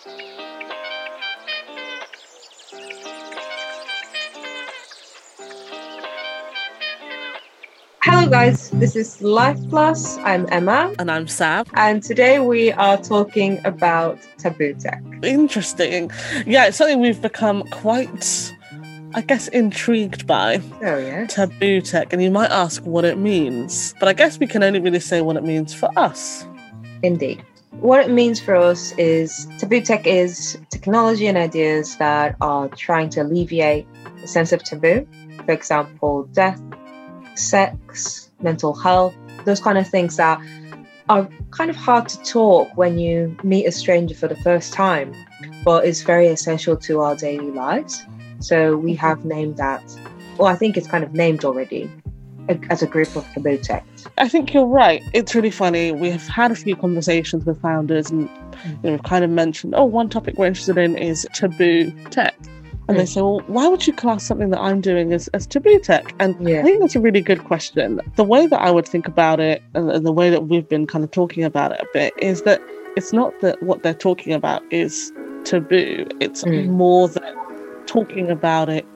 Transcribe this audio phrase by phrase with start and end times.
[0.00, 0.14] Hello,
[8.30, 8.70] guys.
[8.70, 10.18] This is Life Plus.
[10.18, 10.94] I'm Emma.
[11.00, 11.68] And I'm Sav.
[11.74, 15.02] And today we are talking about taboo tech.
[15.24, 16.12] Interesting.
[16.46, 18.54] Yeah, it's something we've become quite,
[19.14, 20.62] I guess, intrigued by.
[20.80, 21.26] Oh, yeah.
[21.26, 22.12] Taboo tech.
[22.12, 23.96] And you might ask what it means.
[23.98, 26.46] But I guess we can only really say what it means for us.
[27.02, 27.44] Indeed.
[27.80, 33.08] What it means for us is taboo tech is technology and ideas that are trying
[33.10, 33.86] to alleviate
[34.22, 35.06] a sense of taboo.
[35.46, 36.60] For example, death,
[37.36, 39.14] sex, mental health,
[39.44, 40.40] those kind of things that
[41.08, 45.14] are kind of hard to talk when you meet a stranger for the first time,
[45.64, 48.04] but is very essential to our daily lives.
[48.40, 49.82] So we have named that,
[50.36, 51.88] well, I think it's kind of named already
[52.70, 53.84] as a group of taboo tech.
[54.16, 55.02] I think you're right.
[55.12, 55.92] It's really funny.
[55.92, 58.28] We have had a few conversations with founders, and
[58.64, 62.34] you know, we've kind of mentioned, oh, one topic we're interested in is taboo tech.
[62.88, 63.00] And mm.
[63.00, 66.14] they say, well, why would you class something that I'm doing as, as taboo tech?
[66.18, 66.60] And yeah.
[66.60, 68.00] I think that's a really good question.
[68.16, 70.86] The way that I would think about it, and, and the way that we've been
[70.86, 72.62] kind of talking about it a bit, is that
[72.96, 75.12] it's not that what they're talking about is
[75.44, 76.06] taboo.
[76.20, 76.68] It's mm.
[76.68, 77.34] more that
[77.86, 78.86] talking about it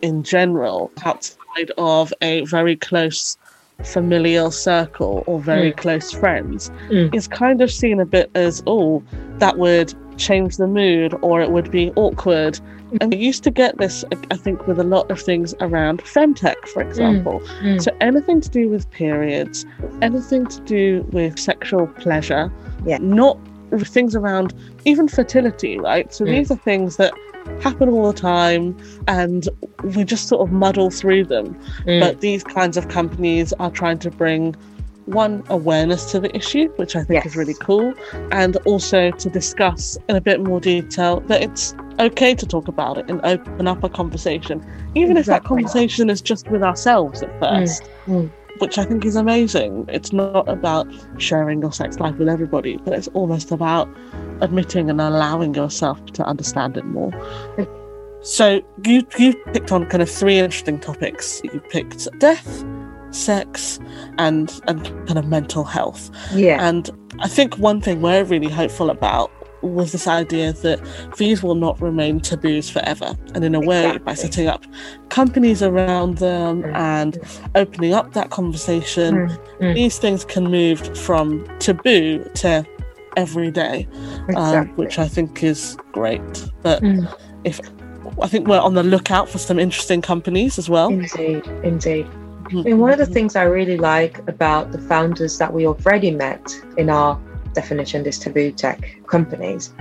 [0.00, 1.38] in general outside
[1.78, 3.36] of a very close
[3.84, 5.76] familial circle or very mm.
[5.76, 7.12] close friends mm.
[7.14, 9.02] is kind of seen a bit as, oh,
[9.38, 12.60] that would change the mood or it would be awkward.
[13.00, 16.56] And we used to get this, I think, with a lot of things around femtech,
[16.68, 17.40] for example.
[17.40, 17.82] Mm, mm.
[17.82, 19.64] So anything to do with periods,
[20.02, 22.52] anything to do with sexual pleasure,
[22.84, 22.98] yeah.
[23.00, 23.38] not
[23.80, 24.52] things around
[24.84, 26.12] even fertility, right?
[26.12, 26.28] So mm.
[26.28, 27.14] these are things that
[27.60, 28.76] happen all the time
[29.08, 29.48] and
[29.82, 31.54] we just sort of muddle through them.
[31.86, 32.00] Mm.
[32.00, 34.54] But these kinds of companies are trying to bring
[35.06, 37.26] one awareness to the issue, which I think yes.
[37.26, 37.92] is really cool,
[38.30, 42.98] and also to discuss in a bit more detail that it's okay to talk about
[42.98, 45.20] it and open up a conversation, even exactly.
[45.20, 47.82] if that conversation is just with ourselves at mm, first.
[48.06, 48.28] Mm.
[48.28, 48.30] Mm.
[48.58, 49.86] Which I think is amazing.
[49.88, 50.86] It's not about
[51.18, 53.88] sharing your sex life with everybody, but it's almost about
[54.40, 57.12] admitting and allowing yourself to understand it more.
[58.22, 61.40] So you you picked on kind of three interesting topics.
[61.42, 62.64] You picked death,
[63.10, 63.80] sex
[64.18, 66.10] and and kind of mental health.
[66.32, 66.66] Yeah.
[66.66, 69.30] And I think one thing we're really hopeful about
[69.62, 70.80] was this idea that
[71.16, 73.16] these will not remain taboos forever.
[73.34, 74.04] And in a way, exactly.
[74.04, 74.64] by setting up
[75.08, 76.74] companies around them mm.
[76.74, 77.18] and
[77.54, 79.38] opening up that conversation, mm.
[79.60, 79.74] Mm.
[79.74, 82.66] these things can move from taboo to
[83.16, 84.70] everyday, um, exactly.
[84.70, 86.50] um, which I think is great.
[86.62, 87.12] But mm.
[87.44, 87.60] if
[88.20, 90.88] I think we're on the lookout for some interesting companies as well.
[90.88, 92.06] Indeed, indeed.
[92.50, 96.54] And one of the things I really like about the founders that we already met
[96.76, 97.18] in our
[97.54, 99.74] definition, this taboo tech companies,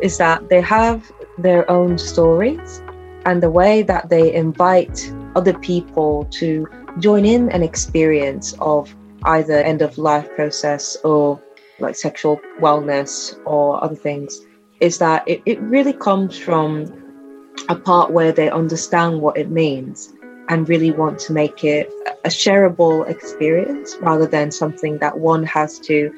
[0.00, 2.82] is that they have their own stories
[3.26, 6.66] and the way that they invite other people to
[6.98, 8.94] join in an experience of
[9.24, 11.40] either end of life process or
[11.80, 14.40] like sexual wellness or other things
[14.80, 16.86] is that it, it really comes from
[17.68, 20.14] a part where they understand what it means
[20.48, 21.92] and really want to make it
[22.24, 26.10] a shareable experience rather than something that one has to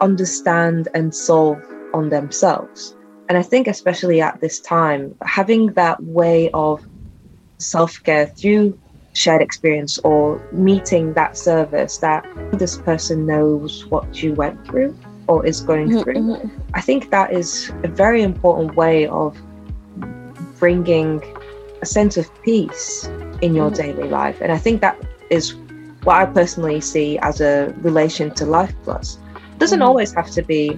[0.00, 1.60] understand and solve
[1.94, 2.94] on themselves.
[3.28, 6.84] And I think, especially at this time, having that way of
[7.58, 8.78] self care through
[9.14, 14.96] shared experience or meeting that service that this person knows what you went through
[15.28, 16.60] or is going mm-hmm, through, mm-hmm.
[16.74, 19.36] I think that is a very important way of
[20.58, 21.22] bringing
[21.82, 23.04] a sense of peace
[23.42, 23.76] in your mm.
[23.76, 24.40] daily life.
[24.40, 24.96] And I think that
[25.30, 25.54] is
[26.04, 29.18] what I personally see as a relation to Life Plus.
[29.62, 29.86] It doesn't mm.
[29.86, 30.76] always have to be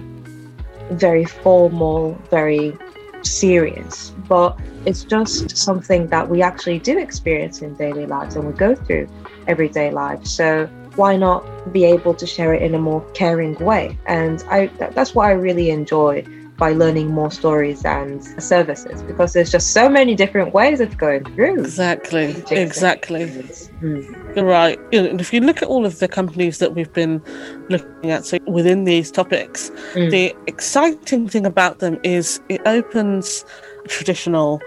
[0.91, 2.77] very formal, very
[3.23, 8.53] serious, but it's just something that we actually do experience in daily lives and we
[8.53, 9.09] go through
[9.47, 10.23] everyday life.
[10.27, 13.97] So why not be able to share it in a more caring way?
[14.05, 16.23] And I that's what I really enjoy
[16.57, 21.23] by learning more stories and services because there's just so many different ways of going
[21.33, 21.59] through.
[21.59, 23.25] Exactly, exactly.
[23.25, 24.35] Mm.
[24.35, 24.79] You're right.
[24.93, 27.21] And if you look at all of the companies that we've been
[27.69, 30.09] looking at, so within these topics, mm.
[30.11, 33.43] the exciting thing about them is it opens
[33.87, 34.61] traditional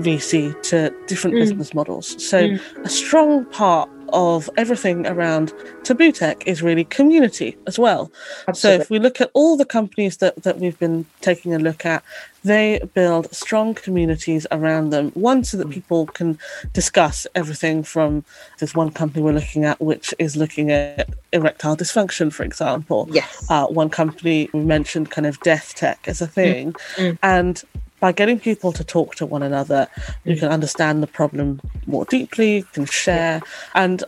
[0.00, 1.40] VC to different mm.
[1.40, 2.22] business models.
[2.24, 2.84] So mm.
[2.84, 5.52] a strong part of everything around
[5.84, 8.10] taboo tech is really community as well.
[8.46, 8.78] Absolutely.
[8.78, 11.84] So if we look at all the companies that, that we've been taking a look
[11.84, 12.02] at,
[12.44, 15.10] they build strong communities around them.
[15.12, 16.38] One, so that people can
[16.72, 18.24] discuss everything from
[18.58, 23.08] there's one company we're looking at, which is looking at erectile dysfunction, for example.
[23.10, 23.44] Yes.
[23.50, 26.72] Uh, one company we mentioned kind of death tech as a thing.
[26.96, 27.18] Mm.
[27.22, 27.62] And
[28.00, 29.88] by getting people to talk to one another,
[30.24, 30.40] you Mm.
[30.40, 33.42] can understand the problem more deeply, you can share.
[33.74, 34.04] And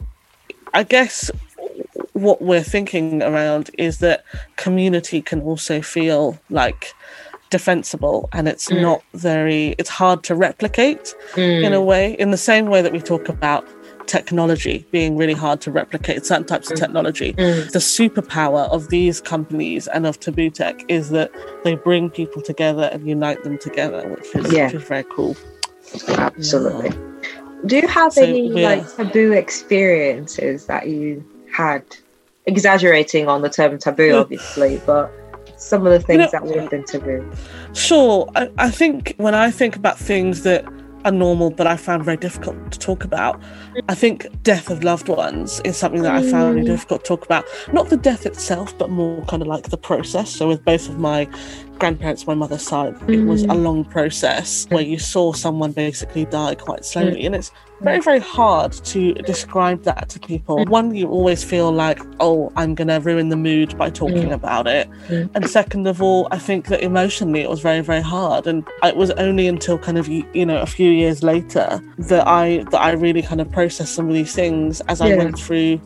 [0.75, 1.31] I guess
[2.13, 4.25] what we're thinking around is that
[4.57, 6.95] community can also feel like
[7.51, 8.81] defensible and it's Mm.
[8.81, 13.01] not very it's hard to replicate in a way in the same way that we
[13.01, 13.67] talk about
[14.17, 17.71] technology being really hard to replicate certain types of technology Mm.
[17.77, 21.31] the superpower of these companies and of taboo tech is that
[21.65, 24.67] they bring people together and unite them together which is, Yeah.
[24.67, 25.37] which is very cool
[26.29, 26.91] Absolutely.
[27.67, 31.83] Do you have So any we're- like taboo experiences that you had?
[32.47, 35.11] Exaggerating on the term taboo, obviously, but
[35.57, 37.23] some of the things know- that would have been taboo.
[37.75, 38.29] Sure.
[38.35, 40.65] I, I think when I think about things that
[41.05, 43.41] are normal but I found very difficult to talk about,
[43.89, 46.73] I think death of loved ones is something that I found really Mm.
[46.73, 47.45] difficult to talk about.
[47.73, 50.31] Not the death itself, but more kind of like the process.
[50.31, 51.27] So with both of my
[51.81, 53.63] grandparents, my mother's side, it was a Mm.
[53.65, 57.27] long process where you saw someone basically die quite slowly.
[57.27, 57.51] And it's
[57.81, 60.65] very, very hard to describe that to people.
[60.67, 64.35] One, you always feel like, oh, I'm going to ruin the mood by talking Mm.
[64.41, 64.89] about it.
[65.09, 65.31] Mm.
[65.35, 68.47] And second of all, I think that emotionally it was very, very hard.
[68.47, 71.81] And it was only until kind of you you know a few years later
[72.11, 75.39] that I that I really kind of processed some of these things as I went
[75.39, 75.81] through.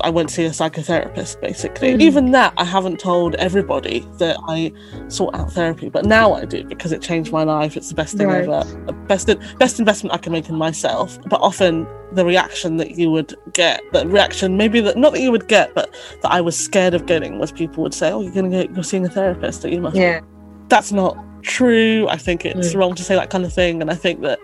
[0.00, 1.94] I went to see a psychotherapist basically.
[1.94, 2.00] Mm.
[2.00, 4.72] Even that, I haven't told everybody that I
[5.08, 7.76] sought out therapy, but now I do because it changed my life.
[7.76, 8.42] It's the best thing Right.
[8.48, 8.64] ever,
[9.06, 9.28] best
[9.58, 11.18] best investment I can make in myself.
[11.26, 15.30] But often the reaction that you would get, that reaction maybe that not that you
[15.32, 15.92] would get, but
[16.22, 18.84] that I was scared of getting was people would say, "Oh, you're gonna go, you're
[18.84, 20.20] seeing a therapist, that you must." Yeah.
[20.68, 22.06] That's not true.
[22.08, 22.78] I think it's Mm.
[22.78, 24.38] wrong to say that kind of thing, and I think that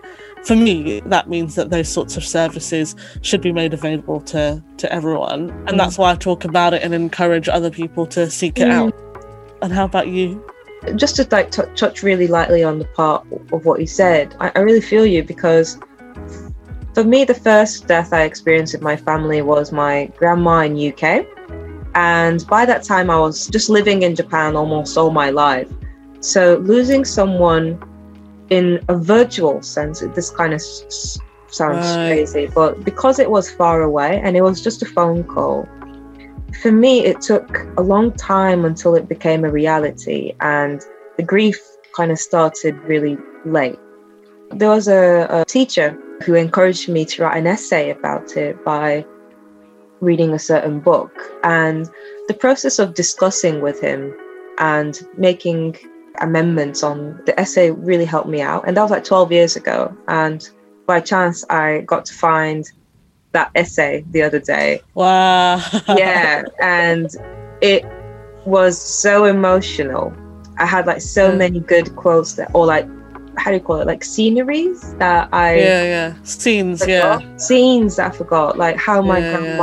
[0.45, 4.91] for me that means that those sorts of services should be made available to to
[4.93, 5.77] everyone, and Mm.
[5.77, 8.71] that's why I talk about it and encourage other people to seek it Mm.
[8.71, 8.93] out.
[9.61, 10.43] And how about you?
[10.95, 14.51] just to like t- touch really lightly on the part of what you said, I,
[14.55, 15.79] I really feel you because
[16.93, 21.25] for me, the first death I experienced with my family was my grandma in UK,
[21.95, 25.67] and by that time I was just living in Japan almost all my life.
[26.19, 27.79] So losing someone
[28.49, 32.07] in a virtual sense, this kind of s- sounds Right.
[32.07, 35.67] crazy, but because it was far away and it was just a phone call,
[36.61, 40.81] for me, it took a long time until it became a reality, and
[41.17, 41.59] the grief
[41.95, 43.79] kind of started really late.
[44.51, 49.05] There was a, a teacher who encouraged me to write an essay about it by
[50.01, 51.11] reading a certain book,
[51.43, 51.89] and
[52.27, 54.13] the process of discussing with him
[54.59, 55.75] and making
[56.21, 58.67] amendments on the essay really helped me out.
[58.67, 59.95] And that was like 12 years ago.
[60.07, 60.47] And
[60.87, 62.69] by chance, I got to find
[63.31, 65.61] that essay the other day Wow.
[65.97, 67.09] yeah and
[67.59, 67.83] it
[68.45, 70.13] was so emotional
[70.57, 71.35] i had like so Yeah.
[71.35, 72.87] many good quotes that or like
[73.37, 76.13] how do you call it like sceneries that i yeah, yeah.
[76.23, 77.19] Scenes, yeah.
[77.35, 79.57] scenes that i forgot like how my Yeah, yeah.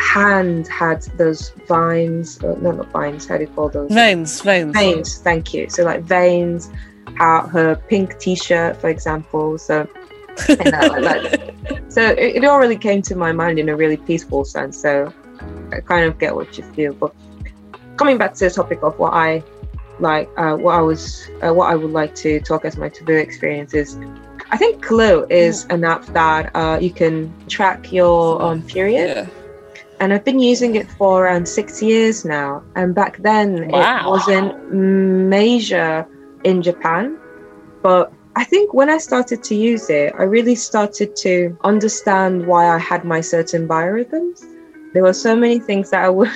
[0.00, 3.92] Hand had those vines uh, no not vines how do you call those?
[3.92, 4.74] Veins, veins.
[4.74, 5.68] veins thank you.
[5.68, 6.70] So like veins
[7.16, 9.86] how her pink t-shirt for example so
[10.48, 11.52] like
[11.88, 15.12] so it, it all really came to my mind in a really peaceful sense so
[15.72, 16.94] i kind of get what you feel.
[16.94, 17.14] But
[17.96, 19.42] coming back to the topic of what i
[19.98, 23.16] like uh, what i was uh, what i would like to talk as my taboo
[23.16, 23.98] experiences
[24.50, 29.08] i think clue is an app that uh, you can track your um, period.
[29.08, 29.39] Yeah.
[30.00, 32.62] And I've been using it for around six years now.
[32.74, 33.98] And back then, Wow.
[33.98, 36.06] it wasn't major
[36.42, 37.18] in Japan,
[37.82, 42.68] but I think when I started to use it, I really started to understand why
[42.74, 44.42] I had my certain biorhythms.
[44.94, 46.30] There were so many things that I would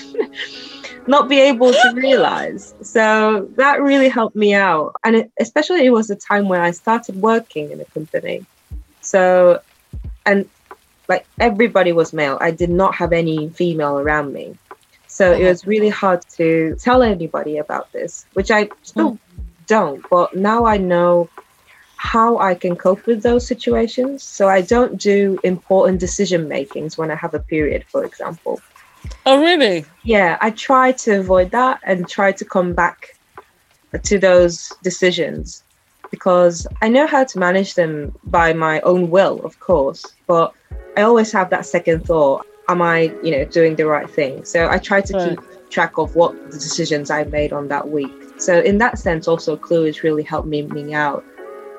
[1.06, 2.74] not be able to realize.
[2.82, 4.94] So that really helped me out.
[5.04, 8.44] And it, especially, it was a time when I started working in a company.
[9.00, 9.60] So,
[10.26, 10.48] and
[11.08, 12.38] like everybody was male.
[12.40, 14.56] I did not have any female around me.
[15.06, 19.18] So it was really hard to tell anybody about this, which I still mm.
[19.66, 20.04] don't.
[20.10, 21.28] But now I know
[21.96, 24.24] how I can cope with those situations.
[24.24, 28.60] So I don't do important decision makings when I have a period, for example.
[29.24, 29.84] Oh, really?
[30.02, 33.16] Yeah, I try to avoid that and try to come back
[34.02, 35.62] to those decisions
[36.10, 40.04] because I know how to manage them by my own will, of course.
[40.26, 40.52] But
[40.96, 42.46] I always have that second thought.
[42.68, 44.44] Am I, you know, doing the right thing?
[44.44, 45.28] So I try to right.
[45.30, 48.12] keep track of what the decisions I made on that week.
[48.38, 51.24] So in that sense, also Clue has really helped me me out.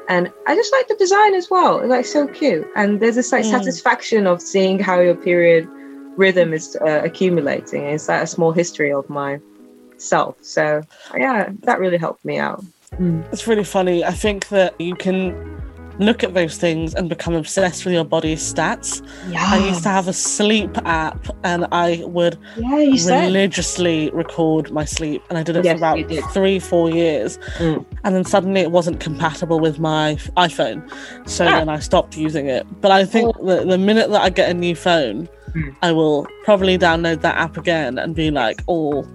[0.08, 1.80] And I just like the design as well.
[1.80, 2.68] It's like so cute.
[2.76, 3.52] And there's this like mm.
[3.52, 5.68] satisfaction of seeing how your period
[6.16, 7.84] rhythm is uh, accumulating.
[7.86, 10.38] It's like a small history of myself.
[10.42, 10.84] So
[11.18, 12.64] yeah, that really helped me out.
[13.00, 13.26] Mm.
[13.34, 14.06] It's really funny.
[14.06, 15.62] I think that you can
[16.00, 19.02] look at those things and become obsessed with your body's stats.
[19.36, 24.14] I used to have a sleep app and I would yeah, religiously said.
[24.14, 25.24] record my sleep.
[25.30, 27.38] And I did it yes, for about three, four years.
[27.58, 27.86] Mm.
[28.04, 30.90] And then suddenly it wasn't compatible with my iPhone.
[31.28, 31.60] So ah.
[31.60, 32.66] then I stopped using it.
[32.82, 33.46] But I think oh.
[33.46, 35.76] the, the minute that I get a new phone, mm.
[35.82, 39.08] I will probably download that app again and be like, oh,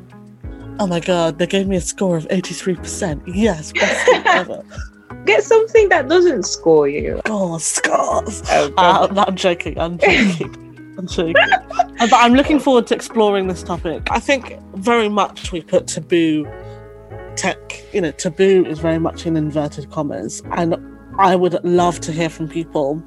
[0.79, 3.23] oh my god, they gave me a score of 83%.
[3.27, 4.65] Yes, best ever.
[5.27, 7.21] Get something that doesn't score you.
[7.27, 8.43] Oh, scores.
[8.51, 9.79] Oh, uh, I'm joking.
[9.79, 10.95] I'm joking.
[10.99, 11.35] I'm joking.
[11.99, 14.09] but I'm looking forward to exploring this topic.
[14.11, 16.47] I think very much we put taboo
[17.37, 20.43] tech, you know, taboo is very much in inverted commas.
[20.53, 20.77] And
[21.19, 23.03] I would love to hear from people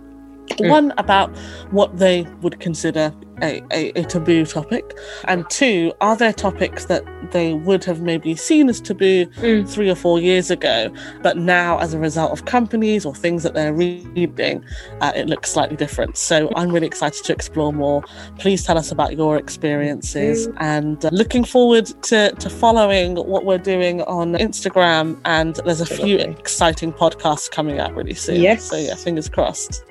[0.48, 0.70] Mm.
[0.70, 1.36] One, about
[1.72, 7.04] what they would consider a, a, a, taboo topic, and two, are there topics that
[7.32, 9.68] they would have maybe seen as taboo mm.
[9.68, 13.54] three or four years ago, but now, as a result of companies or things that
[13.54, 14.64] they're reading,
[15.02, 16.16] uh, it looks slightly different.
[16.18, 18.04] So I'm really excited to explore more.
[18.38, 20.58] Please tell us about your experiences, mm.
[20.60, 25.20] and uh, looking forward to, to following what we're doing on Instagram.
[25.26, 28.42] And there's a few exciting podcasts coming out really soon.
[28.42, 28.70] Yes.
[28.70, 29.84] So yeah, fingers crossed.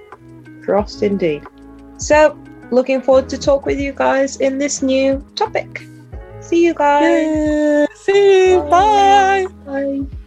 [0.62, 1.44] Crossed indeed.
[1.98, 2.38] So,
[2.70, 5.86] looking forward to talk with you guys in this new topic.
[6.40, 7.26] See you guys.
[7.26, 8.60] Yeah, see you.
[8.62, 9.46] Bye.
[9.66, 10.00] Bye.
[10.00, 10.18] Bye.